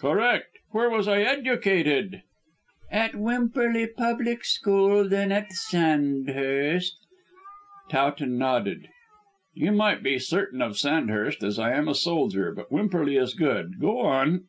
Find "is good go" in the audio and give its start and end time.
13.18-14.00